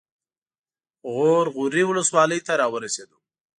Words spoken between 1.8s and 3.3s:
ولسوالۍ ته راورسېدو.